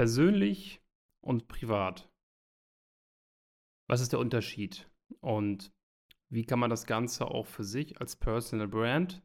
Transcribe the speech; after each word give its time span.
persönlich 0.00 0.80
und 1.22 1.46
privat. 1.46 2.10
Was 3.86 4.00
ist 4.00 4.14
der 4.14 4.18
Unterschied? 4.18 4.90
Und 5.20 5.74
wie 6.30 6.46
kann 6.46 6.58
man 6.58 6.70
das 6.70 6.86
Ganze 6.86 7.26
auch 7.26 7.44
für 7.44 7.64
sich 7.64 8.00
als 8.00 8.16
Personal 8.16 8.66
Brand 8.66 9.22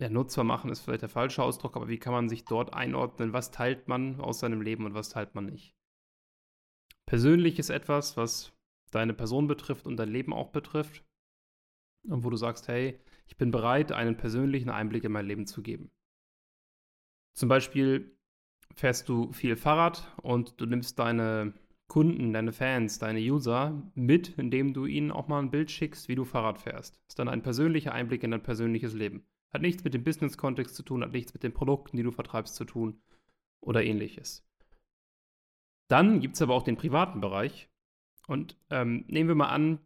ja, 0.00 0.10
Nutzer 0.10 0.42
machen 0.42 0.68
ist 0.68 0.80
vielleicht 0.80 1.02
der 1.02 1.08
falsche 1.08 1.44
Ausdruck, 1.44 1.76
aber 1.76 1.86
wie 1.86 2.00
kann 2.00 2.12
man 2.12 2.28
sich 2.28 2.44
dort 2.44 2.74
einordnen? 2.74 3.32
Was 3.32 3.52
teilt 3.52 3.86
man 3.86 4.20
aus 4.20 4.40
seinem 4.40 4.62
Leben 4.62 4.84
und 4.84 4.94
was 4.94 5.10
teilt 5.10 5.36
man 5.36 5.46
nicht? 5.46 5.76
Persönlich 7.06 7.60
ist 7.60 7.70
etwas, 7.70 8.16
was 8.16 8.52
deine 8.90 9.14
Person 9.14 9.46
betrifft 9.46 9.86
und 9.86 9.96
dein 9.96 10.08
Leben 10.08 10.32
auch 10.32 10.50
betrifft. 10.50 11.04
Und 12.08 12.24
wo 12.24 12.30
du 12.30 12.36
sagst, 12.36 12.66
hey, 12.66 12.98
ich 13.28 13.36
bin 13.36 13.52
bereit, 13.52 13.92
einen 13.92 14.16
persönlichen 14.16 14.70
Einblick 14.70 15.04
in 15.04 15.12
mein 15.12 15.26
Leben 15.26 15.46
zu 15.46 15.62
geben. 15.62 15.92
Zum 17.36 17.48
Beispiel 17.48 18.18
fährst 18.74 19.08
du 19.08 19.32
viel 19.32 19.56
Fahrrad 19.56 20.10
und 20.22 20.60
du 20.60 20.66
nimmst 20.66 20.98
deine 20.98 21.54
Kunden, 21.88 22.32
deine 22.32 22.52
Fans, 22.52 22.98
deine 22.98 23.20
User 23.20 23.82
mit, 23.94 24.38
indem 24.38 24.72
du 24.72 24.86
ihnen 24.86 25.10
auch 25.10 25.28
mal 25.28 25.40
ein 25.40 25.50
Bild 25.50 25.70
schickst, 25.70 26.08
wie 26.08 26.14
du 26.14 26.24
Fahrrad 26.24 26.58
fährst. 26.58 26.96
Das 26.96 27.08
ist 27.08 27.18
dann 27.18 27.28
ein 27.28 27.42
persönlicher 27.42 27.92
Einblick 27.92 28.22
in 28.22 28.30
dein 28.30 28.42
persönliches 28.42 28.94
Leben. 28.94 29.26
Hat 29.52 29.60
nichts 29.60 29.84
mit 29.84 29.92
dem 29.92 30.02
Business-Kontext 30.02 30.74
zu 30.74 30.82
tun, 30.82 31.02
hat 31.02 31.12
nichts 31.12 31.34
mit 31.34 31.42
den 31.42 31.52
Produkten, 31.52 31.96
die 31.96 32.02
du 32.02 32.10
vertreibst, 32.10 32.54
zu 32.54 32.64
tun 32.64 33.02
oder 33.60 33.84
ähnliches. 33.84 34.48
Dann 35.88 36.20
gibt 36.20 36.36
es 36.36 36.42
aber 36.42 36.54
auch 36.54 36.62
den 36.62 36.78
privaten 36.78 37.20
Bereich. 37.20 37.68
Und 38.26 38.56
ähm, 38.70 39.04
nehmen 39.08 39.28
wir 39.28 39.34
mal 39.34 39.50
an, 39.50 39.78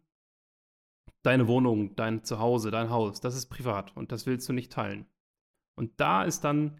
deine 1.23 1.47
Wohnung, 1.47 1.95
dein 1.97 2.23
Zuhause, 2.23 2.71
dein 2.71 2.89
Haus, 2.89 3.19
das 3.19 3.35
ist 3.35 3.47
privat 3.47 3.97
und 3.97 4.13
das 4.13 4.25
willst 4.25 4.47
du 4.47 4.53
nicht 4.53 4.71
teilen. 4.71 5.05
Und 5.75 5.99
da 5.99 6.23
ist 6.23 6.45
dann 6.45 6.79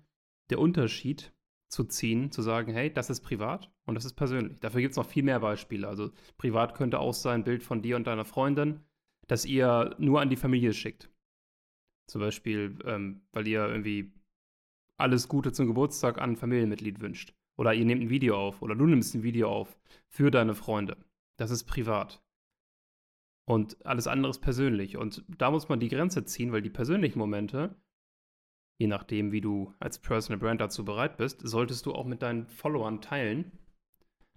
der 0.50 0.60
Unterschied 0.60 1.34
zu 1.70 1.84
ziehen, 1.84 2.32
zu 2.32 2.42
sagen, 2.42 2.74
hey, 2.74 2.94
das 2.94 3.10
ist 3.10 3.22
privat 3.22 3.72
und 3.86 3.96
das 3.96 4.06
ist 4.06 4.14
persönlich. 4.14 4.60
Dafür 4.60 4.82
gibt 4.82 4.92
es 4.92 4.98
noch 4.98 5.08
viel 5.08 5.24
mehr 5.24 5.40
Beispiele. 5.40 5.88
Also 5.88 6.12
privat 6.38 6.76
könnte 6.76 7.00
auch 7.00 7.14
sein, 7.14 7.42
ein 7.42 7.44
Bild 7.44 7.64
von 7.64 7.82
dir 7.82 7.96
und 7.96 8.08
deiner 8.08 8.26
Freundin, 8.26 8.82
das 9.28 9.46
ihr 9.46 9.96
nur 9.98 10.22
an 10.22 10.30
die 10.30 10.36
Familie 10.36 10.74
schickt. 10.74 11.10
Zum 12.10 12.22
Beispiel, 12.22 12.78
ähm, 12.86 13.22
weil 13.34 13.48
ihr 13.48 13.68
irgendwie 13.68 14.14
alles 14.98 15.28
Gute 15.28 15.52
zum 15.52 15.68
Geburtstag 15.68 16.20
an 16.20 16.32
ein 16.32 16.36
Familienmitglied 16.38 17.02
wünscht. 17.02 17.34
Oder 17.58 17.74
ihr 17.74 17.86
nehmt 17.86 18.04
ein 18.04 18.10
Video 18.10 18.38
auf 18.38 18.62
oder 18.62 18.76
du 18.76 18.86
nimmst 18.86 19.16
ein 19.16 19.24
Video 19.24 19.50
auf 19.50 19.78
für 20.08 20.32
deine 20.32 20.56
Freunde. 20.56 20.98
Das 21.38 21.52
ist 21.52 21.66
privat. 21.66 22.24
Und 23.48 23.86
alles 23.86 24.08
andere 24.08 24.30
ist 24.30 24.40
persönlich. 24.40 24.98
Und 24.98 25.24
da 25.28 25.52
muss 25.52 25.70
man 25.70 25.80
die 25.80 25.90
Grenze 25.90 26.26
ziehen, 26.26 26.52
weil 26.52 26.62
die 26.62 26.70
persönlichen 26.70 27.20
Momente, 27.20 27.76
je 28.80 28.88
nachdem, 28.88 29.32
wie 29.32 29.42
du 29.42 29.74
als 29.80 30.00
Personal 30.00 30.40
Brand 30.40 30.62
dazu 30.62 30.86
bereit 30.86 31.18
bist, 31.18 31.42
solltest 31.42 31.86
du 31.86 31.94
auch 31.94 32.06
mit 32.06 32.22
deinen 32.22 32.48
Followern 32.48 33.02
teilen, 33.02 33.52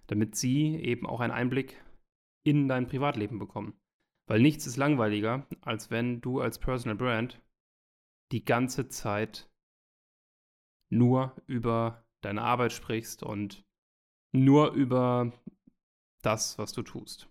damit 0.06 0.36
sie 0.36 0.76
eben 0.76 1.06
auch 1.06 1.20
einen 1.20 1.32
Einblick 1.32 1.82
in 2.44 2.68
dein 2.68 2.86
Privatleben 2.86 3.38
bekommen. 3.38 3.78
Weil 4.26 4.40
nichts 4.40 4.66
ist 4.66 4.76
langweiliger, 4.76 5.46
als 5.60 5.90
wenn 5.90 6.20
du 6.20 6.40
als 6.40 6.58
Personal 6.58 6.96
Brand 6.96 7.42
die 8.32 8.44
ganze 8.44 8.88
Zeit 8.88 9.50
nur 10.90 11.36
über 11.46 12.06
deine 12.22 12.42
Arbeit 12.42 12.72
sprichst 12.72 13.22
und 13.22 13.64
nur 14.32 14.72
über 14.72 15.32
das, 16.22 16.58
was 16.58 16.72
du 16.72 16.82
tust. 16.82 17.28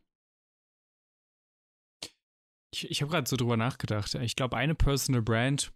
Ich, 2.71 2.89
ich 2.89 3.01
habe 3.01 3.11
gerade 3.11 3.29
so 3.29 3.35
drüber 3.35 3.57
nachgedacht. 3.57 4.13
Ich 4.15 4.35
glaube, 4.35 4.57
eine 4.57 4.75
Personal 4.75 5.21
Brand, 5.21 5.73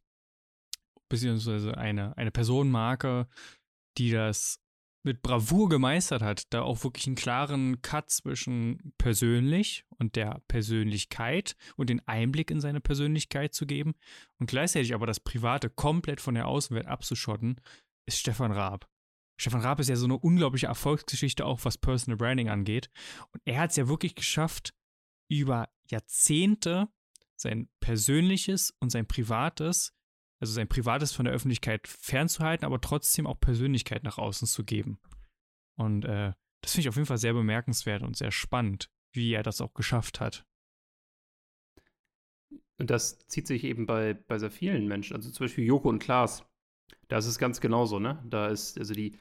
beziehungsweise 1.14 1.78
eine, 1.78 2.17
eine 2.17 2.31
Personenmarke, 2.31 3.28
die 4.00 4.09
das 4.09 4.59
mit 5.03 5.22
Bravour 5.22 5.69
gemeistert 5.69 6.23
hat, 6.23 6.52
da 6.52 6.64
auch 6.64 6.83
wirklich 6.83 7.06
einen 7.06 7.16
klaren 7.16 7.83
Cut 7.83 8.09
zwischen 8.09 8.94
persönlich 8.97 9.86
und 10.00 10.16
der 10.16 10.41
Persönlichkeit 10.47 11.56
und 11.75 11.91
den 11.91 12.01
Einblick 12.07 12.50
in 12.50 12.62
seine 12.62 12.81
Persönlichkeit 12.81 13.53
zu 13.53 13.68
geben 13.68 13.94
und 14.40 14.50
gleichzeitig 14.50 14.96
aber 14.96 15.06
das 15.06 15.19
Private 15.19 15.69
komplett 15.69 16.19
von 16.19 16.34
der 16.34 16.47
Außenwelt 16.47 16.88
abzuschotten, 16.88 17.62
ist 18.07 18.18
Stefan 18.18 18.51
Raab. 18.51 18.90
Stefan 19.40 19.62
Raab 19.62 19.80
ist 19.80 19.90
ja 19.90 19.95
so 19.95 20.06
eine 20.06 20.18
unglaubliche 20.18 20.68
Erfolgsgeschichte 20.68 21.45
auch, 21.45 21.59
was 21.63 21.78
Personal 21.78 22.18
Branding 22.18 22.50
angeht. 22.50 22.90
Und 23.34 23.41
er 23.45 23.59
hat 23.59 23.69
es 23.69 23.75
ja 23.75 23.88
wirklich 23.88 24.16
geschafft, 24.16 24.74
über 25.30 25.69
Jahrzehnte 25.91 26.88
sein 27.35 27.69
persönliches 27.81 28.74
und 28.80 28.90
sein 28.90 29.06
privates 29.06 29.94
also 30.44 30.54
sein 30.54 30.68
Privates 30.68 31.14
von 31.14 31.24
der 31.24 31.34
Öffentlichkeit 31.34 31.88
fernzuhalten, 31.88 32.66
aber 32.66 32.81
trotzdem 32.81 33.26
auch 33.26 33.40
Persönlichkeit 33.40 34.04
nach 34.04 34.18
außen 34.18 34.46
zu 34.46 34.66
geben. 34.66 35.00
Und 35.76 36.04
äh, 36.04 36.34
das 36.62 36.74
finde 36.74 36.81
ich 36.81 36.90
auf 36.90 36.96
jeden 36.96 37.06
Fall 37.06 37.18
sehr 37.18 37.34
bemerkenswert 37.34 38.04
und 38.04 38.18
sehr 38.18 38.31
spannend, 38.31 38.92
wie 39.14 39.31
er 39.31 39.42
das 39.42 39.62
auch 39.62 39.74
geschafft 39.74 40.20
hat. 40.20 40.46
Und 42.78 42.90
das 42.90 43.20
zieht 43.28 43.48
sich 43.48 43.64
eben 43.64 43.86
bei, 43.86 44.14
bei 44.14 44.38
sehr 44.38 44.52
vielen 44.52 44.86
Menschen. 44.88 45.16
Also 45.16 45.31
zum 45.31 45.46
Beispiel 45.46 45.64
Joko 45.64 45.88
und 45.88 46.00
Klaas. 46.00 46.46
Da 47.08 47.18
ist 47.18 47.28
es 47.28 47.40
ganz 47.40 47.62
genauso, 47.62 48.00
ne? 48.00 48.22
Da 48.30 48.48
ist, 48.48 48.78
also 48.78 48.94
die, 48.94 49.18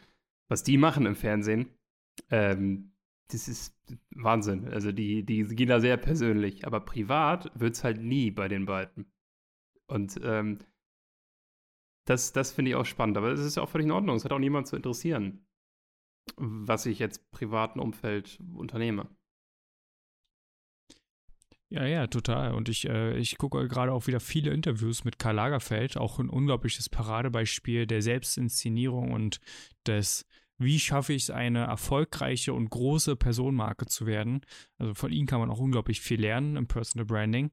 was 0.48 0.64
die 0.64 0.76
machen 0.76 1.06
im 1.06 1.14
Fernsehen, 1.14 1.68
ähm, 2.30 2.92
das 3.28 3.46
ist 3.46 3.76
Wahnsinn. 4.10 4.66
Also 4.68 4.90
die, 4.90 5.24
die 5.24 5.44
gehen 5.44 5.68
da 5.68 5.78
sehr 5.78 5.98
persönlich. 5.98 6.66
Aber 6.66 6.80
privat 6.80 7.52
wird 7.54 7.76
es 7.76 7.84
halt 7.84 8.00
nie 8.00 8.32
bei 8.32 8.48
den 8.48 8.66
beiden. 8.66 9.06
Und 9.86 10.18
ähm, 10.24 10.58
das, 12.04 12.32
das 12.32 12.52
finde 12.52 12.70
ich 12.70 12.74
auch 12.76 12.86
spannend, 12.86 13.16
aber 13.16 13.32
es 13.32 13.40
ist 13.40 13.56
ja 13.56 13.62
auch 13.62 13.68
völlig 13.68 13.86
in 13.86 13.92
Ordnung. 13.92 14.16
Es 14.16 14.24
hat 14.24 14.32
auch 14.32 14.38
niemand 14.38 14.66
zu 14.66 14.76
interessieren, 14.76 15.46
was 16.36 16.86
ich 16.86 16.98
jetzt 16.98 17.30
privaten 17.30 17.80
Umfeld 17.80 18.38
unternehme. 18.54 19.08
Ja, 21.68 21.86
ja, 21.86 22.06
total. 22.06 22.52
Und 22.52 22.68
ich, 22.68 22.86
äh, 22.86 23.16
ich 23.16 23.38
gucke 23.38 23.66
gerade 23.66 23.92
auch 23.92 24.06
wieder 24.06 24.20
viele 24.20 24.50
Interviews 24.50 25.04
mit 25.04 25.18
Karl 25.18 25.36
Lagerfeld, 25.36 25.96
auch 25.96 26.18
ein 26.18 26.28
unglaubliches 26.28 26.90
Paradebeispiel 26.90 27.86
der 27.86 28.02
Selbstinszenierung 28.02 29.12
und 29.12 29.40
des, 29.86 30.26
wie 30.58 30.78
schaffe 30.78 31.14
ich 31.14 31.22
es, 31.22 31.30
eine 31.30 31.60
erfolgreiche 31.60 32.52
und 32.52 32.68
große 32.68 33.16
Personenmarke 33.16 33.86
zu 33.86 34.04
werden. 34.04 34.42
Also 34.76 34.92
von 34.92 35.12
ihm 35.12 35.24
kann 35.24 35.40
man 35.40 35.50
auch 35.50 35.60
unglaublich 35.60 36.02
viel 36.02 36.20
lernen 36.20 36.56
im 36.56 36.66
Personal 36.66 37.06
Branding. 37.06 37.52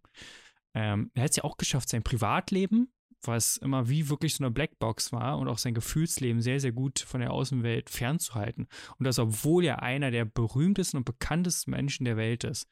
Ähm, 0.74 1.12
er 1.14 1.24
hat 1.24 1.30
es 1.30 1.38
ja 1.38 1.46
auch 1.46 1.56
geschafft, 1.56 1.88
sein 1.88 2.04
Privatleben 2.04 2.92
was 3.24 3.58
immer 3.58 3.90
wie 3.90 4.10
wirklich 4.10 4.36
so 4.36 4.44
eine 4.44 4.52
Blackbox 4.52 5.12
war 5.12 5.38
und 5.38 5.48
auch 5.48 5.58
sein 5.58 5.74
Gefühlsleben 5.74 6.42
sehr, 6.42 6.60
sehr 6.60 6.72
gut 6.72 7.00
von 7.00 7.20
der 7.20 7.32
Außenwelt 7.32 7.90
fernzuhalten. 7.90 8.68
Und 8.98 9.06
das, 9.06 9.20
obwohl 9.20 9.66
er 9.66 9.82
einer 9.82 10.12
der 10.12 10.26
berühmtesten 10.26 10.98
und 10.98 11.06
bekanntesten 11.06 11.72
Menschen 11.72 12.06
der 12.06 12.18
Welt 12.18 12.44
ist. 12.44 12.68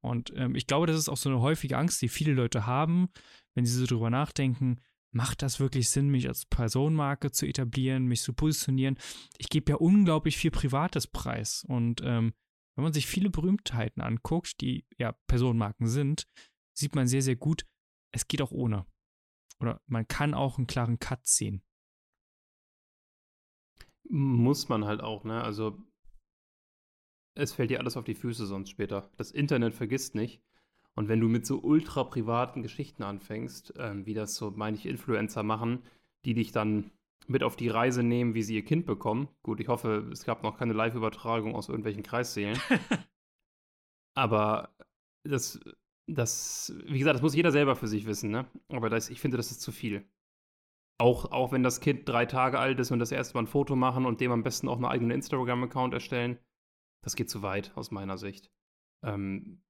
Und 0.00 0.32
ähm, 0.36 0.54
ich 0.54 0.66
glaube, 0.66 0.86
das 0.86 0.96
ist 0.96 1.08
auch 1.08 1.16
so 1.16 1.28
eine 1.28 1.40
häufige 1.40 1.76
Angst, 1.76 2.00
die 2.02 2.08
viele 2.08 2.32
Leute 2.32 2.66
haben, 2.66 3.08
wenn 3.54 3.66
sie 3.66 3.78
so 3.78 3.86
drüber 3.86 4.10
nachdenken, 4.10 4.80
macht 5.12 5.42
das 5.42 5.60
wirklich 5.60 5.90
Sinn, 5.90 6.08
mich 6.08 6.28
als 6.28 6.46
Personenmarke 6.46 7.32
zu 7.32 7.46
etablieren, 7.46 8.06
mich 8.06 8.22
zu 8.22 8.32
positionieren? 8.32 8.96
Ich 9.38 9.48
gebe 9.48 9.72
ja 9.72 9.76
unglaublich 9.76 10.36
viel 10.36 10.50
Privates 10.50 11.06
preis. 11.06 11.64
Und 11.66 12.00
ähm, 12.04 12.32
wenn 12.76 12.84
man 12.84 12.92
sich 12.92 13.06
viele 13.06 13.30
Berühmtheiten 13.30 14.02
anguckt, 14.02 14.60
die 14.60 14.86
ja 14.96 15.12
Personenmarken 15.26 15.88
sind, 15.88 16.26
sieht 16.72 16.94
man 16.94 17.08
sehr, 17.08 17.22
sehr 17.22 17.36
gut, 17.36 17.66
es 18.12 18.28
geht 18.28 18.42
auch 18.42 18.52
ohne. 18.52 18.86
Oder 19.60 19.80
man 19.86 20.08
kann 20.08 20.34
auch 20.34 20.58
einen 20.58 20.66
klaren 20.66 20.98
Cut 20.98 21.26
ziehen. 21.26 21.62
Muss 24.08 24.68
man 24.68 24.84
halt 24.84 25.00
auch, 25.00 25.24
ne? 25.24 25.42
Also 25.42 25.78
es 27.34 27.52
fällt 27.52 27.70
dir 27.70 27.78
alles 27.78 27.96
auf 27.96 28.04
die 28.04 28.14
Füße 28.14 28.46
sonst 28.46 28.70
später. 28.70 29.10
Das 29.16 29.30
Internet 29.30 29.74
vergisst 29.74 30.14
nicht. 30.14 30.42
Und 30.94 31.08
wenn 31.08 31.20
du 31.20 31.28
mit 31.28 31.46
so 31.46 31.60
ultra 31.60 32.04
privaten 32.04 32.62
Geschichten 32.62 33.02
anfängst, 33.02 33.74
ähm, 33.78 34.04
wie 34.06 34.14
das 34.14 34.34
so, 34.34 34.50
meine 34.50 34.76
ich, 34.76 34.86
Influencer 34.86 35.42
machen, 35.42 35.82
die 36.24 36.34
dich 36.34 36.52
dann 36.52 36.90
mit 37.26 37.42
auf 37.42 37.56
die 37.56 37.68
Reise 37.68 38.02
nehmen, 38.02 38.34
wie 38.34 38.42
sie 38.42 38.56
ihr 38.56 38.64
Kind 38.64 38.86
bekommen. 38.86 39.28
Gut, 39.42 39.60
ich 39.60 39.68
hoffe, 39.68 40.08
es 40.12 40.24
gab 40.24 40.42
noch 40.42 40.58
keine 40.58 40.72
Live-Übertragung 40.72 41.54
aus 41.54 41.68
irgendwelchen 41.68 42.02
Kreissälen. 42.02 42.58
Aber 44.14 44.74
das 45.22 45.60
das, 46.14 46.74
wie 46.84 46.98
gesagt, 46.98 47.14
das 47.14 47.22
muss 47.22 47.34
jeder 47.34 47.52
selber 47.52 47.76
für 47.76 47.88
sich 47.88 48.06
wissen, 48.06 48.30
ne? 48.30 48.46
Aber 48.68 48.90
das, 48.90 49.10
ich 49.10 49.20
finde, 49.20 49.36
das 49.36 49.50
ist 49.50 49.60
zu 49.60 49.72
viel. 49.72 50.08
Auch, 50.98 51.32
auch 51.32 51.52
wenn 51.52 51.62
das 51.62 51.80
Kind 51.80 52.08
drei 52.08 52.26
Tage 52.26 52.58
alt 52.58 52.78
ist 52.78 52.90
und 52.90 52.98
das 52.98 53.12
erste 53.12 53.34
Mal 53.34 53.44
ein 53.44 53.46
Foto 53.46 53.74
machen 53.76 54.04
und 54.04 54.20
dem 54.20 54.32
am 54.32 54.42
besten 54.42 54.68
auch 54.68 54.76
einen 54.76 54.84
eigenen 54.84 55.12
Instagram-Account 55.12 55.94
erstellen, 55.94 56.38
das 57.02 57.16
geht 57.16 57.30
zu 57.30 57.42
weit 57.42 57.74
aus 57.76 57.90
meiner 57.90 58.18
Sicht. 58.18 58.50
Ähm, 59.02 59.62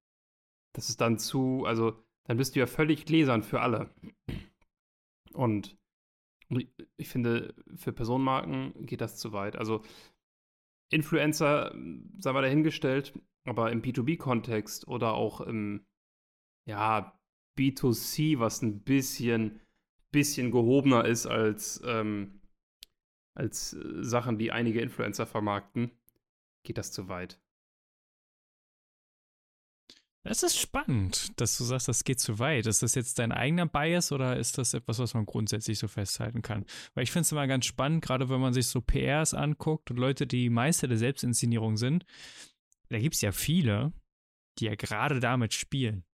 das 0.74 0.88
ist 0.88 1.00
dann 1.00 1.18
zu, 1.18 1.64
also 1.64 2.02
dann 2.24 2.36
bist 2.36 2.54
du 2.54 2.60
ja 2.60 2.66
völlig 2.66 3.04
gläsern 3.04 3.42
für 3.42 3.60
alle. 3.60 3.94
Und, 5.32 5.76
ich 6.96 7.08
finde, 7.08 7.54
für 7.76 7.92
Personenmarken 7.92 8.86
geht 8.86 9.00
das 9.00 9.16
zu 9.18 9.32
weit. 9.32 9.54
Also 9.54 9.84
Influencer, 10.90 11.72
sei 12.18 12.32
mal 12.32 12.42
dahingestellt, 12.42 13.16
aber 13.44 13.70
im 13.70 13.82
B2B-Kontext 13.82 14.88
oder 14.88 15.14
auch 15.14 15.40
im, 15.40 15.86
ja, 16.66 17.18
B2C, 17.58 18.38
was 18.38 18.62
ein 18.62 18.82
bisschen, 18.82 19.60
bisschen 20.10 20.50
gehobener 20.50 21.04
ist 21.04 21.26
als, 21.26 21.80
ähm, 21.84 22.40
als 23.34 23.74
äh, 23.74 24.02
Sachen, 24.02 24.38
die 24.38 24.52
einige 24.52 24.80
Influencer 24.80 25.26
vermarkten, 25.26 25.90
geht 26.62 26.78
das 26.78 26.92
zu 26.92 27.08
weit. 27.08 27.40
Das 30.22 30.42
ist 30.42 30.58
spannend, 30.58 31.40
dass 31.40 31.56
du 31.56 31.64
sagst, 31.64 31.88
das 31.88 32.04
geht 32.04 32.20
zu 32.20 32.38
weit. 32.38 32.66
Ist 32.66 32.82
das 32.82 32.94
jetzt 32.94 33.18
dein 33.18 33.32
eigener 33.32 33.64
Bias 33.64 34.12
oder 34.12 34.36
ist 34.36 34.58
das 34.58 34.74
etwas, 34.74 34.98
was 34.98 35.14
man 35.14 35.24
grundsätzlich 35.24 35.78
so 35.78 35.88
festhalten 35.88 36.42
kann? 36.42 36.66
Weil 36.92 37.04
ich 37.04 37.10
finde 37.10 37.22
es 37.22 37.32
immer 37.32 37.46
ganz 37.46 37.64
spannend, 37.64 38.04
gerade 38.04 38.28
wenn 38.28 38.40
man 38.40 38.52
sich 38.52 38.66
so 38.66 38.82
PRs 38.82 39.32
anguckt 39.32 39.90
und 39.90 39.96
Leute, 39.96 40.26
die 40.26 40.50
Meister 40.50 40.88
der 40.88 40.98
Selbstinszenierung 40.98 41.78
sind. 41.78 42.04
Da 42.90 42.98
gibt 42.98 43.14
es 43.14 43.22
ja 43.22 43.32
viele, 43.32 43.94
die 44.58 44.66
ja 44.66 44.74
gerade 44.74 45.20
damit 45.20 45.54
spielen. 45.54 46.04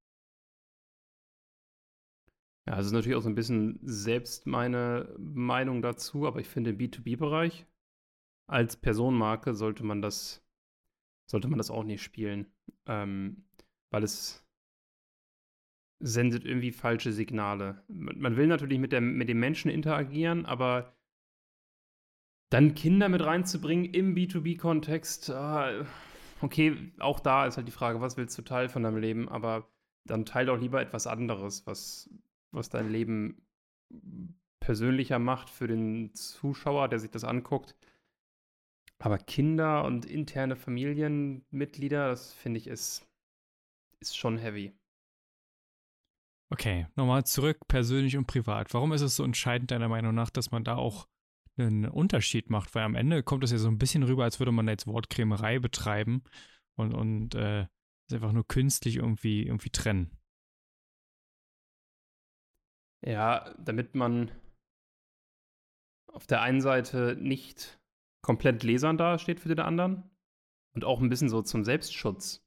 Ja, 2.66 2.74
also 2.74 2.88
ist 2.88 2.92
natürlich 2.92 3.16
auch 3.16 3.22
so 3.22 3.28
ein 3.28 3.34
bisschen 3.34 3.78
selbst 3.82 4.46
meine 4.46 5.14
Meinung 5.18 5.82
dazu, 5.82 6.26
aber 6.26 6.40
ich 6.40 6.48
finde 6.48 6.70
im 6.70 6.78
B2B-Bereich 6.78 7.66
als 8.48 8.76
Personenmarke 8.76 9.54
sollte 9.54 9.84
man 9.84 10.02
das, 10.02 10.44
sollte 11.28 11.48
man 11.48 11.58
das 11.58 11.70
auch 11.70 11.84
nicht 11.84 12.02
spielen. 12.02 12.46
Ähm, 12.86 13.44
weil 13.90 14.02
es 14.02 14.44
sendet 15.98 16.44
irgendwie 16.44 16.72
falsche 16.72 17.12
Signale. 17.12 17.82
Man 17.88 18.36
will 18.36 18.46
natürlich 18.46 18.78
mit, 18.78 18.92
der, 18.92 19.00
mit 19.00 19.28
dem 19.28 19.40
Menschen 19.40 19.70
interagieren, 19.70 20.44
aber 20.44 20.94
dann 22.50 22.74
Kinder 22.74 23.08
mit 23.08 23.24
reinzubringen 23.24 23.86
im 23.86 24.14
B2B-Kontext, 24.14 25.30
äh, 25.30 25.84
okay, 26.42 26.92
auch 26.98 27.18
da 27.18 27.46
ist 27.46 27.56
halt 27.56 27.66
die 27.66 27.72
Frage, 27.72 28.00
was 28.00 28.16
willst 28.16 28.36
du 28.38 28.42
Teil 28.42 28.68
von 28.68 28.82
deinem 28.82 28.98
Leben, 28.98 29.28
aber 29.28 29.68
dann 30.04 30.26
teil 30.26 30.46
doch 30.46 30.60
lieber 30.60 30.80
etwas 30.80 31.06
anderes, 31.06 31.66
was, 31.66 32.10
was 32.56 32.68
dein 32.68 32.90
Leben 32.90 33.42
persönlicher 34.60 35.18
macht 35.18 35.50
für 35.50 35.68
den 35.68 36.14
Zuschauer, 36.14 36.88
der 36.88 36.98
sich 36.98 37.10
das 37.10 37.24
anguckt. 37.24 37.76
Aber 38.98 39.18
Kinder 39.18 39.84
und 39.84 40.06
interne 40.06 40.56
Familienmitglieder, 40.56 42.08
das 42.08 42.32
finde 42.32 42.58
ich 42.58 42.66
ist 42.66 43.06
ist 44.00 44.16
schon 44.16 44.38
heavy. 44.38 44.72
Okay, 46.50 46.86
nochmal 46.94 47.24
zurück, 47.24 47.58
persönlich 47.66 48.16
und 48.16 48.26
privat. 48.26 48.72
Warum 48.72 48.92
ist 48.92 49.00
es 49.00 49.16
so 49.16 49.24
entscheidend, 49.24 49.70
deiner 49.70 49.88
Meinung 49.88 50.14
nach, 50.14 50.30
dass 50.30 50.50
man 50.50 50.64
da 50.64 50.76
auch 50.76 51.08
einen 51.56 51.86
Unterschied 51.86 52.50
macht? 52.50 52.74
Weil 52.74 52.84
am 52.84 52.94
Ende 52.94 53.22
kommt 53.22 53.42
es 53.42 53.50
ja 53.50 53.58
so 53.58 53.68
ein 53.68 53.78
bisschen 53.78 54.04
rüber, 54.04 54.24
als 54.24 54.38
würde 54.38 54.52
man 54.52 54.68
jetzt 54.68 54.86
Wortkrämerei 54.86 55.58
betreiben 55.58 56.22
und, 56.76 56.94
und 56.94 57.34
äh, 57.34 57.66
es 58.06 58.14
einfach 58.14 58.32
nur 58.32 58.46
künstlich 58.46 58.96
irgendwie, 58.96 59.44
irgendwie 59.44 59.70
trennen. 59.70 60.16
Ja, 63.06 63.54
damit 63.58 63.94
man 63.94 64.32
auf 66.12 66.26
der 66.26 66.42
einen 66.42 66.60
Seite 66.60 67.16
nicht 67.16 67.80
komplett 68.22 68.60
gläsern 68.60 68.98
dasteht 68.98 69.38
für 69.38 69.48
den 69.48 69.60
anderen 69.60 70.10
und 70.74 70.84
auch 70.84 71.00
ein 71.00 71.08
bisschen 71.08 71.28
so 71.28 71.42
zum 71.42 71.64
Selbstschutz. 71.64 72.44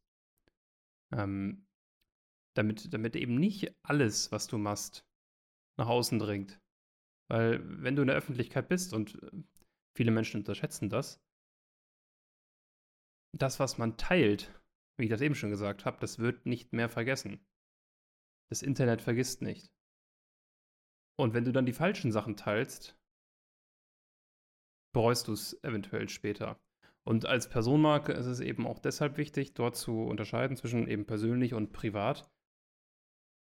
Ähm, 1.13 1.65
damit, 2.57 2.93
damit 2.93 3.15
eben 3.15 3.35
nicht 3.35 3.73
alles, 3.83 4.31
was 4.33 4.47
du 4.47 4.57
machst, 4.57 5.07
nach 5.77 5.87
außen 5.87 6.19
dringt. 6.19 6.59
Weil 7.29 7.61
wenn 7.81 7.95
du 7.95 8.01
in 8.01 8.07
der 8.07 8.17
Öffentlichkeit 8.17 8.67
bist 8.67 8.93
und 8.93 9.21
äh, 9.23 9.31
viele 9.95 10.11
Menschen 10.11 10.41
unterschätzen 10.41 10.89
das, 10.89 11.21
das, 13.37 13.59
was 13.59 13.77
man 13.77 13.95
teilt, 13.95 14.53
wie 14.97 15.05
ich 15.05 15.09
das 15.09 15.21
eben 15.21 15.35
schon 15.35 15.51
gesagt 15.51 15.85
habe, 15.85 15.99
das 16.01 16.19
wird 16.19 16.45
nicht 16.45 16.73
mehr 16.73 16.89
vergessen. 16.89 17.45
Das 18.49 18.61
Internet 18.61 19.01
vergisst 19.01 19.41
nicht. 19.41 19.71
Und 21.19 21.33
wenn 21.33 21.43
du 21.43 21.51
dann 21.51 21.65
die 21.65 21.73
falschen 21.73 22.13
Sachen 22.13 22.37
teilst, 22.37 22.97
bereust 24.93 25.27
du 25.27 25.33
es 25.33 25.61
eventuell 25.63 26.07
später. 26.07 26.57
Und 27.03 27.25
als 27.25 27.49
Personenmarke 27.49 28.13
ist 28.13 28.25
es 28.25 28.39
eben 28.39 28.65
auch 28.65 28.79
deshalb 28.79 29.17
wichtig, 29.17 29.53
dort 29.53 29.75
zu 29.75 30.03
unterscheiden 30.03 30.55
zwischen 30.55 30.87
eben 30.87 31.05
persönlich 31.05 31.53
und 31.53 31.73
privat, 31.73 32.31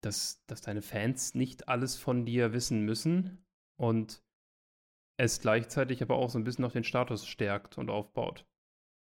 dass, 0.01 0.45
dass 0.45 0.59
deine 0.59 0.81
Fans 0.81 1.35
nicht 1.35 1.69
alles 1.69 1.95
von 1.95 2.25
dir 2.25 2.51
wissen 2.51 2.83
müssen 2.83 3.45
und 3.79 4.21
es 5.17 5.39
gleichzeitig 5.39 6.01
aber 6.01 6.17
auch 6.17 6.29
so 6.29 6.39
ein 6.39 6.43
bisschen 6.43 6.63
noch 6.63 6.73
den 6.73 6.83
Status 6.83 7.25
stärkt 7.25 7.77
und 7.77 7.89
aufbaut. 7.89 8.45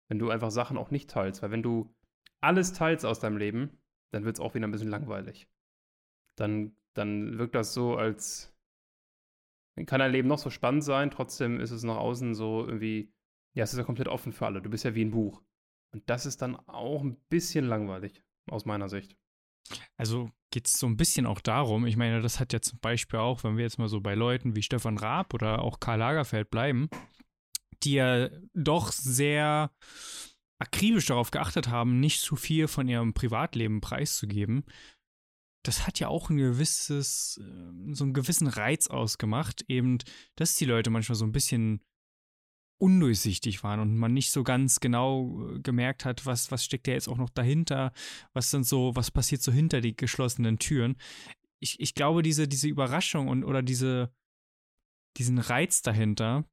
Wenn 0.10 0.20
du 0.20 0.32
einfach 0.32 0.52
Sachen 0.52 0.78
auch 0.78 0.92
nicht 0.92 1.10
teilst, 1.10 1.42
weil 1.42 1.52
wenn 1.52 1.64
du 1.64 1.96
alles 2.42 2.74
teilst 2.74 3.06
aus 3.06 3.20
deinem 3.20 3.38
Leben, 3.38 3.78
dann 4.12 4.26
wird 4.26 4.36
es 4.36 4.42
auch 4.42 4.54
wieder 4.54 4.68
ein 4.68 4.72
bisschen 4.72 4.90
langweilig. 4.90 5.48
Dann, 6.36 6.76
dann 7.00 7.40
wirkt 7.40 7.56
das 7.56 7.74
so, 7.74 7.96
als 7.96 8.56
kann 9.86 10.00
dein 10.00 10.12
Leben 10.12 10.28
noch 10.28 10.40
so 10.40 10.50
spannend 10.50 10.84
sein, 10.84 11.10
trotzdem 11.10 11.60
ist 11.60 11.72
es 11.72 11.84
nach 11.84 11.96
außen 11.96 12.36
so 12.36 12.66
irgendwie 12.66 13.13
ja, 13.56 13.63
es 13.63 13.74
ist 13.74 13.80
ja 13.80 13.84
komplett 13.84 14.07
offen 14.07 14.31
für 14.31 14.46
alle. 14.46 14.62
Du 14.62 14.69
bist 14.69 14.86
ja 14.86 14.96
wie 14.96 15.04
ein 15.04 15.12
Buch. 15.12 15.42
Und 15.94 16.07
das 16.10 16.25
ist 16.25 16.42
dann 16.42 16.56
auch 16.68 17.01
ein 17.01 17.18
bisschen 17.30 17.66
langweilig, 17.66 18.24
aus 18.50 18.66
meiner 18.66 18.90
Sicht. 18.90 19.18
Also 19.98 20.31
geht 20.51 20.68
es 20.68 20.74
so 20.74 20.88
ein 20.88 20.98
bisschen 20.98 21.25
auch 21.25 21.42
darum, 21.42 21.86
ich 21.86 21.98
meine, 21.98 22.22
das 22.22 22.40
hat 22.40 22.54
ja 22.54 22.62
zum 22.62 22.80
Beispiel 22.80 23.19
auch, 23.19 23.44
wenn 23.44 23.57
wir 23.57 23.63
jetzt 23.63 23.78
mal 23.78 23.90
so 23.90 24.02
bei 24.02 24.16
Leuten 24.16 24.56
wie 24.56 24.63
Stefan 24.63 24.98
Raab 24.98 25.34
oder 25.34 25.62
auch 25.62 25.80
Karl 25.80 26.00
Lagerfeld 26.00 26.50
bleiben, 26.50 26.90
die 27.84 27.94
ja 27.94 28.30
doch 28.54 28.92
sehr 28.92 29.72
akribisch 30.60 31.07
darauf 31.07 31.31
geachtet 31.31 31.69
haben, 31.69 32.00
nicht 32.00 32.22
zu 32.22 32.36
viel 32.36 32.68
von 32.68 32.88
ihrem 32.88 33.13
Privatleben 33.13 33.81
preiszugeben. 33.81 34.63
Das 35.64 35.86
hat 35.86 36.00
ja 36.00 36.08
auch 36.08 36.30
ein 36.30 36.38
gewisses, 36.38 37.40
ähm, 37.44 37.94
so 37.94 38.06
einen 38.06 38.14
gewissen 38.14 38.48
Reiz 38.48 38.88
ausgemacht, 38.88 39.66
eben, 39.68 39.98
dass 40.36 40.56
die 40.56 40.66
Leute 40.66 40.90
manchmal 40.90 41.16
so 41.16 41.26
ein 41.26 41.34
bisschen 41.34 41.82
undurchsichtig 42.82 43.62
waren 43.64 43.82
und 43.82 43.98
man 43.98 44.14
nicht 44.14 44.32
so 44.32 44.44
ganz 44.44 44.80
genau 44.80 45.48
äh, 45.50 45.60
gemerkt 45.60 46.06
hat, 46.06 46.26
was, 46.26 46.50
was 46.52 46.64
steckt 46.64 46.88
da 46.88 46.94
jetzt 46.94 47.10
auch 47.10 47.18
noch 47.18 47.30
dahinter, 47.30 47.92
was 48.34 48.52
sind 48.52 48.66
so, 48.66 48.96
was 48.96 49.12
passiert 49.12 49.42
so 49.42 49.52
hinter 49.52 49.82
die 49.82 49.96
geschlossenen 49.96 50.60
Türen. 50.60 50.96
Ich, 51.62 51.80
ich 51.80 51.94
glaube, 51.94 52.24
diese, 52.24 52.48
diese 52.48 52.70
Überraschung 52.70 53.28
und 53.28 53.44
oder 53.44 53.62
diese, 53.62 54.14
diesen 55.18 55.40
Reiz 55.40 55.82
dahinter, 55.82 56.46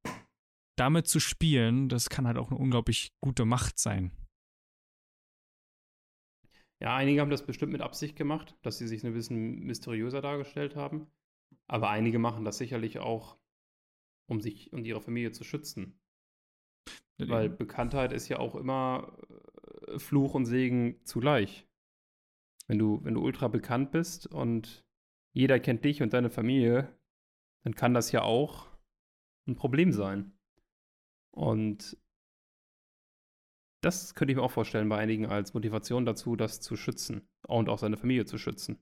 damit 0.76 1.06
zu 1.06 1.20
spielen, 1.20 1.88
das 1.88 2.10
kann 2.10 2.26
halt 2.26 2.38
auch 2.38 2.50
eine 2.50 2.58
unglaublich 2.58 3.12
gute 3.20 3.44
Macht 3.44 3.78
sein. 3.78 4.10
Ja, 6.80 6.94
einige 6.94 7.20
haben 7.20 7.30
das 7.30 7.46
bestimmt 7.46 7.72
mit 7.72 7.80
Absicht 7.80 8.16
gemacht, 8.16 8.56
dass 8.62 8.78
sie 8.78 8.86
sich 8.86 9.04
ein 9.04 9.14
bisschen 9.14 9.60
mysteriöser 9.60 10.20
dargestellt 10.20 10.76
haben. 10.76 11.06
Aber 11.66 11.90
einige 11.90 12.18
machen 12.18 12.44
das 12.44 12.58
sicherlich 12.58 12.98
auch, 12.98 13.38
um 14.28 14.40
sich 14.40 14.72
und 14.72 14.84
ihre 14.84 15.00
Familie 15.00 15.32
zu 15.32 15.44
schützen. 15.44 15.98
Weil 17.18 17.48
Bekanntheit 17.48 18.12
ist 18.12 18.28
ja 18.28 18.38
auch 18.38 18.54
immer 18.54 19.18
äh, 19.88 19.98
Fluch 19.98 20.34
und 20.34 20.44
Segen 20.44 21.00
zugleich. 21.04 21.66
Wenn 22.66 22.78
du, 22.78 23.02
wenn 23.04 23.14
du 23.14 23.22
ultra 23.22 23.48
bekannt 23.48 23.90
bist 23.90 24.26
und 24.26 24.84
jeder 25.32 25.58
kennt 25.60 25.84
dich 25.84 26.02
und 26.02 26.12
deine 26.12 26.30
Familie, 26.30 26.94
dann 27.64 27.74
kann 27.74 27.94
das 27.94 28.12
ja 28.12 28.22
auch 28.22 28.68
ein 29.46 29.56
Problem 29.56 29.92
sein. 29.92 30.32
Und 31.30 31.96
das 33.86 34.14
könnte 34.14 34.32
ich 34.32 34.36
mir 34.36 34.42
auch 34.42 34.50
vorstellen 34.50 34.88
bei 34.88 34.98
einigen 34.98 35.26
als 35.26 35.54
Motivation 35.54 36.04
dazu, 36.04 36.36
das 36.36 36.60
zu 36.60 36.76
schützen 36.76 37.28
und 37.46 37.68
auch 37.68 37.78
seine 37.78 37.96
Familie 37.96 38.24
zu 38.26 38.36
schützen. 38.38 38.78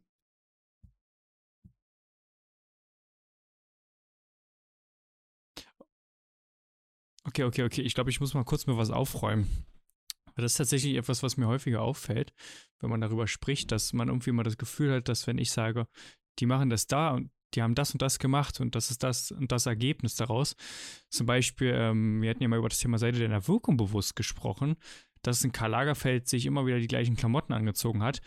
Okay, 7.27 7.45
okay, 7.45 7.65
okay. 7.65 7.83
Ich 7.83 7.95
glaube, 7.95 8.11
ich 8.11 8.21
muss 8.21 8.35
mal 8.35 8.45
kurz 8.45 8.67
mir 8.67 8.77
was 8.77 8.91
aufräumen. 8.91 9.67
Das 10.37 10.53
ist 10.53 10.57
tatsächlich 10.59 10.97
etwas, 10.97 11.23
was 11.23 11.37
mir 11.37 11.47
häufiger 11.47 11.83
auffällt, 11.83 12.33
wenn 12.81 12.91
man 12.91 13.01
darüber 13.01 13.27
spricht, 13.27 13.73
dass 13.73 13.93
man 13.93 14.09
irgendwie 14.09 14.31
immer 14.31 14.43
das 14.43 14.59
Gefühl 14.59 14.93
hat, 14.93 15.09
dass 15.09 15.27
wenn 15.27 15.39
ich 15.39 15.51
sage, 15.53 15.87
die 16.39 16.47
machen 16.47 16.71
das 16.71 16.87
da 16.87 17.11
und 17.13 17.31
die 17.55 17.63
haben 17.63 17.75
das 17.75 17.93
und 17.93 18.03
das 18.03 18.19
gemacht 18.19 18.61
und 18.61 18.75
das 18.75 18.91
ist 18.91 19.03
das 19.03 19.31
und 19.31 19.53
das 19.53 19.67
Ergebnis 19.67 20.17
daraus. 20.17 20.57
Zum 21.11 21.27
Beispiel, 21.27 21.73
ähm, 21.75 22.23
wir 22.23 22.31
hatten 22.31 22.43
ja 22.43 22.49
mal 22.49 22.59
über 22.59 22.69
das 22.69 22.79
Thema 22.79 22.99
Seite 22.99 23.19
der 23.19 23.49
Wirkung 23.49 23.77
bewusst 23.77 24.17
gesprochen, 24.17 24.77
dass 25.23 25.45
in 25.45 25.53
Karl 25.53 25.71
Lagerfeld 25.71 26.29
sich 26.29 26.47
immer 26.47 26.67
wieder 26.67 26.81
die 26.81 26.89
gleichen 26.89 27.17
Klamotten 27.17 27.53
angezogen 27.53 28.03
hat. 28.03 28.21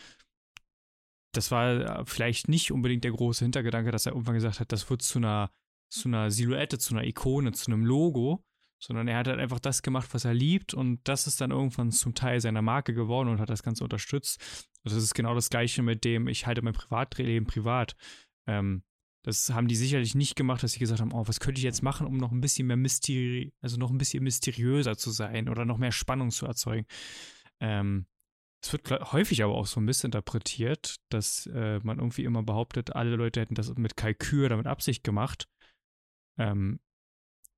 Das 1.32 1.50
war 1.50 2.00
äh, 2.00 2.04
vielleicht 2.06 2.48
nicht 2.48 2.72
unbedingt 2.72 3.04
der 3.04 3.12
große 3.12 3.44
Hintergedanke, 3.44 3.90
dass 3.90 4.06
er 4.06 4.12
irgendwann 4.12 4.34
gesagt 4.34 4.60
hat, 4.60 4.72
das 4.72 4.88
wird 4.88 5.02
zu 5.02 5.18
einer, 5.18 5.50
zu 5.90 6.08
einer 6.08 6.30
Silhouette, 6.30 6.78
zu 6.78 6.94
einer 6.94 7.06
Ikone, 7.06 7.52
zu 7.52 7.70
einem 7.70 7.84
Logo 7.84 8.44
sondern 8.80 9.08
er 9.08 9.18
hat 9.18 9.28
halt 9.28 9.40
einfach 9.40 9.58
das 9.58 9.82
gemacht, 9.82 10.08
was 10.12 10.24
er 10.24 10.34
liebt 10.34 10.72
und 10.72 11.00
das 11.04 11.26
ist 11.26 11.40
dann 11.40 11.50
irgendwann 11.50 11.90
zum 11.90 12.14
Teil 12.14 12.40
seiner 12.40 12.62
Marke 12.62 12.94
geworden 12.94 13.28
und 13.28 13.40
hat 13.40 13.50
das 13.50 13.62
Ganze 13.62 13.84
unterstützt. 13.84 14.40
Und 14.84 14.92
das 14.92 15.02
ist 15.02 15.14
genau 15.14 15.34
das 15.34 15.50
Gleiche 15.50 15.82
mit 15.82 16.04
dem, 16.04 16.28
ich 16.28 16.46
halte 16.46 16.62
mein 16.62 16.74
Privatleben 16.74 17.46
privat. 17.46 17.96
Ähm, 18.46 18.82
das 19.28 19.50
haben 19.50 19.68
die 19.68 19.76
sicherlich 19.76 20.14
nicht 20.14 20.36
gemacht, 20.36 20.62
dass 20.62 20.72
sie 20.72 20.78
gesagt 20.78 21.02
haben, 21.02 21.12
oh, 21.12 21.28
was 21.28 21.38
könnte 21.38 21.58
ich 21.58 21.64
jetzt 21.64 21.82
machen, 21.82 22.06
um 22.06 22.16
noch 22.16 22.32
ein 22.32 22.40
bisschen 22.40 22.66
mehr 22.66 22.78
Mysteri 22.78 23.52
also 23.60 23.76
noch 23.76 23.90
ein 23.90 23.98
bisschen 23.98 24.24
mysteriöser 24.24 24.96
zu 24.96 25.10
sein 25.10 25.50
oder 25.50 25.66
noch 25.66 25.76
mehr 25.76 25.92
Spannung 25.92 26.30
zu 26.30 26.46
erzeugen. 26.46 26.86
Ähm, 27.60 28.06
es 28.62 28.72
wird 28.72 28.90
häufig 29.12 29.44
aber 29.44 29.54
auch 29.54 29.66
so 29.66 29.80
missinterpretiert, 29.80 30.96
dass 31.10 31.44
äh, 31.44 31.78
man 31.82 31.98
irgendwie 31.98 32.24
immer 32.24 32.42
behauptet, 32.42 32.96
alle 32.96 33.16
Leute 33.16 33.40
hätten 33.40 33.54
das 33.54 33.74
mit 33.76 33.98
Kalkül 33.98 34.46
oder 34.46 34.56
mit 34.56 34.66
Absicht 34.66 35.04
gemacht. 35.04 35.46
Ähm, 36.38 36.80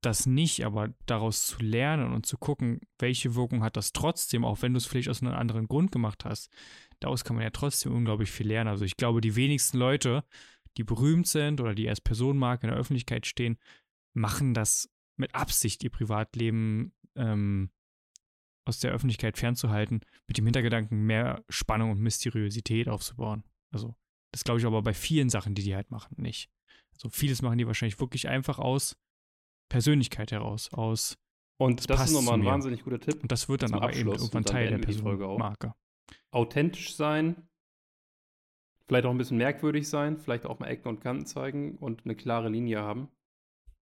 das 0.00 0.27
nicht, 0.27 0.67
aber 0.67 0.93
daraus 1.07 1.47
zu 1.47 1.62
lernen 1.62 2.12
und 2.12 2.27
zu 2.27 2.37
gucken, 2.37 2.81
welche 2.99 3.37
Wirkung 3.37 3.62
hat 3.62 3.77
das 3.77 3.93
trotzdem, 3.93 4.45
auch 4.45 4.61
wenn 4.62 4.73
du 4.73 4.79
es 4.79 4.87
vielleicht 4.87 5.09
aus 5.09 5.23
einem 5.23 5.35
anderen 5.35 5.69
Grund 5.69 5.93
gemacht 5.93 6.25
hast, 6.25 6.50
daraus 6.99 7.23
kann 7.23 7.37
man 7.37 7.45
ja 7.45 7.50
trotzdem 7.50 7.95
unglaublich 7.95 8.33
viel 8.33 8.49
lernen. 8.49 8.71
Also 8.71 8.85
ich 8.85 8.97
glaube, 8.97 9.21
die 9.21 9.37
wenigsten 9.37 9.79
Leute, 9.79 10.25
die 10.81 10.85
berühmt 10.85 11.27
sind 11.27 11.61
oder 11.61 11.75
die 11.75 11.91
als 11.91 12.01
Personenmarke 12.01 12.67
in 12.67 12.71
der 12.71 12.81
Öffentlichkeit 12.81 13.27
stehen, 13.27 13.59
machen 14.15 14.55
das 14.55 14.89
mit 15.17 15.35
Absicht, 15.35 15.85
ihr 15.85 15.91
Privatleben 15.91 16.95
ähm, 17.17 17.71
aus 18.65 18.81
der 18.81 18.93
Öffentlichkeit 18.93 19.37
fernzuhalten, 19.37 20.01
mit 20.27 20.39
dem 20.39 20.47
Hintergedanken, 20.47 21.03
mehr 21.03 21.45
Spannung 21.51 21.91
und 21.91 22.01
Mysteriosität 22.01 22.89
aufzubauen. 22.89 23.45
Also, 23.71 23.95
das 24.33 24.43
glaube 24.43 24.59
ich 24.59 24.65
aber 24.67 24.81
bei 24.81 24.95
vielen 24.95 25.29
Sachen, 25.29 25.55
die 25.55 25.63
die 25.63 25.75
halt 25.75 25.91
machen, 25.91 26.15
nicht. 26.17 26.51
Also, 26.95 27.11
vieles 27.11 27.43
machen 27.43 27.59
die 27.59 27.67
wahrscheinlich 27.67 28.01
wirklich 28.01 28.27
einfach 28.27 28.59
aus 28.59 28.97
Persönlichkeit 29.69 30.33
heraus, 30.33 30.73
aus. 30.73 31.19
Und 31.59 31.81
das, 31.81 31.99
das 31.99 32.09
ist 32.09 32.15
nochmal 32.15 32.39
ein 32.39 32.45
wahnsinnig 32.47 32.85
guter 32.85 33.01
Tipp. 33.01 33.23
Und 33.23 33.31
das 33.31 33.51
wird 33.51 33.63
dann 33.63 33.75
aber 33.75 33.89
Abschluss 33.89 34.01
eben 34.01 34.13
irgendwann 34.13 34.45
Teil 34.45 34.71
der 34.71 34.79
Personenmarke. 34.79 35.75
Authentisch 36.31 36.95
sein, 36.95 37.50
vielleicht 38.90 39.06
auch 39.06 39.12
ein 39.12 39.18
bisschen 39.18 39.37
merkwürdig 39.37 39.88
sein, 39.88 40.18
vielleicht 40.18 40.47
auch 40.47 40.59
mal 40.59 40.66
Ecken 40.66 40.88
und 40.88 41.00
Kanten 41.00 41.25
zeigen 41.25 41.76
und 41.78 42.04
eine 42.04 42.16
klare 42.16 42.49
Linie 42.49 42.80
haben. 42.80 43.09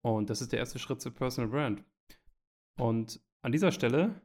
Und 0.02 0.30
das 0.30 0.40
ist 0.40 0.54
der 0.54 0.60
erste 0.60 0.80
Schritt 0.80 1.02
zur 1.02 1.14
Personal 1.14 1.52
Brand. 1.52 1.84
Und 2.80 3.22
an 3.42 3.52
dieser 3.52 3.74
Stelle 3.74 4.22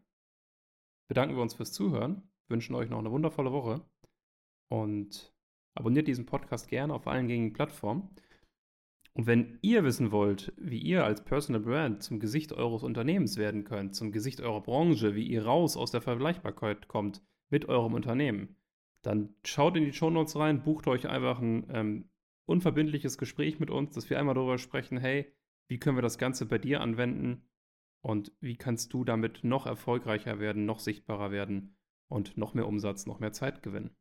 bedanken 1.08 1.35
wir 1.35 1.42
uns 1.42 1.54
fürs 1.54 1.73
Zuhören, 1.73 2.30
wünschen 2.49 2.76
euch 2.76 2.90
noch 2.90 3.00
eine 3.00 3.11
wundervolle 3.11 3.50
Woche 3.50 3.85
und 4.70 5.35
abonniert 5.76 6.06
diesen 6.06 6.26
Podcast 6.26 6.68
gerne 6.68 6.94
auf 6.94 7.08
allen 7.08 7.26
gängigen 7.26 7.54
Plattformen. 7.54 8.14
Und 9.14 9.26
wenn 9.26 9.58
ihr 9.62 9.82
wissen 9.82 10.12
wollt, 10.12 10.52
wie 10.58 10.78
ihr 10.78 11.04
als 11.04 11.25
Personal 11.25 11.62
Brand 11.62 12.04
zum 12.04 12.20
Gesicht 12.20 12.52
eures 12.52 12.85
Unternehmens 12.85 13.37
werden 13.37 13.64
könnt, 13.64 13.97
zum 13.97 14.12
Gesicht 14.12 14.40
eurer 14.40 14.61
Branche, 14.61 15.16
wie 15.16 15.26
ihr 15.26 15.44
raus 15.44 15.76
aus 15.76 15.90
der 15.90 16.02
Vergleichbarkeit 16.02 16.87
kommt 16.87 17.20
mit 17.50 17.68
eurem 17.68 17.94
Unternehmen, 17.94 18.54
dann 19.02 19.35
schaut 19.45 19.76
in 19.76 19.85
die 19.85 19.93
Show 19.93 20.11
Notes 20.11 20.37
rein, 20.37 20.62
bucht 20.62 20.87
euch 20.87 21.09
einfach 21.09 21.40
ein 21.40 21.67
ähm, 21.71 22.11
unverbindliches 22.47 23.19
Gespräch 23.19 23.61
mit 23.61 23.71
uns, 23.71 23.95
dass 23.95 24.09
wir 24.11 24.19
einmal 24.19 24.35
darüber 24.35 24.59
sprechen, 24.59 24.99
hey, 24.99 25.33
wie 25.69 25.78
können 25.78 25.97
wir 25.97 26.02
das 26.02 26.19
Ganze 26.19 26.47
bei 26.47 26.59
dir 26.59 26.81
anwenden 26.81 27.49
und 28.02 28.33
wie 28.40 28.57
kannst 28.57 28.93
du 28.93 29.05
damit 29.05 29.45
noch 29.45 29.67
erfolgreicher 29.67 30.40
werden, 30.40 30.64
noch 30.64 30.78
sichtbarer 30.78 31.31
werden 31.31 31.76
und 32.09 32.37
noch 32.37 32.55
mehr 32.55 32.67
Umsatz, 32.67 33.07
noch 33.07 33.21
mehr 33.21 33.33
Zeit 33.33 33.62
gewinnen. 33.62 33.95